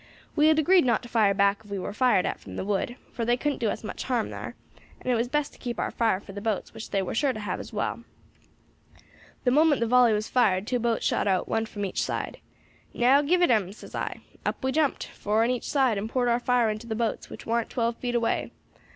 We 0.35 0.47
had 0.47 0.57
agreed 0.57 0.83
not 0.83 1.03
to 1.03 1.09
fire 1.09 1.35
back 1.35 1.61
if 1.63 1.69
we 1.69 1.77
war 1.77 1.93
fired 1.93 2.25
at 2.25 2.39
from 2.39 2.55
the 2.55 2.65
wood, 2.65 2.95
for 3.11 3.23
they 3.23 3.37
couldn't 3.37 3.59
do 3.59 3.69
us 3.69 3.83
much 3.83 4.05
harm 4.05 4.31
thar, 4.31 4.55
and 4.99 5.11
it 5.11 5.13
was 5.13 5.27
best 5.27 5.53
to 5.53 5.59
keep 5.59 5.77
our 5.77 5.91
fire 5.91 6.19
for 6.19 6.31
the 6.31 6.41
boats 6.41 6.73
which 6.73 6.89
they 6.89 7.03
war 7.03 7.13
sure 7.13 7.33
to 7.33 7.39
have 7.39 7.59
as 7.59 7.71
well. 7.71 8.03
"The 9.43 9.51
moment 9.51 9.79
the 9.79 9.85
volley 9.85 10.11
was 10.11 10.27
fired 10.27 10.65
two 10.65 10.79
boats 10.79 11.05
shot 11.05 11.27
out, 11.27 11.47
one 11.47 11.67
from 11.67 11.85
each 11.85 12.01
side. 12.01 12.39
'Now, 12.95 13.21
give 13.21 13.43
it 13.43 13.51
'em,' 13.51 13.71
says 13.73 13.93
I. 13.93 14.21
Up 14.43 14.63
we 14.63 14.71
jumped, 14.71 15.03
four 15.05 15.43
on 15.43 15.51
each 15.51 15.69
side, 15.69 15.99
and 15.99 16.09
poured 16.09 16.29
our 16.29 16.39
fire 16.39 16.71
into 16.71 16.87
the 16.87 16.95
boats, 16.95 17.29
which 17.29 17.45
warn't 17.45 17.69
twelve 17.69 17.95
feet 17.97 18.15
away. 18.15 18.49